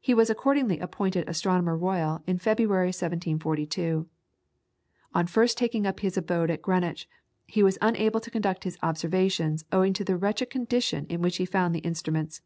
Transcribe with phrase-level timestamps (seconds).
[0.00, 4.08] He was accordingly appointed Astronomer Royal in February, 1742.
[5.14, 7.08] On first taking up his abode at Greenwich
[7.46, 11.44] he was unable to conduct his observations owing to the wretched condition in which he
[11.46, 12.42] found the instruments.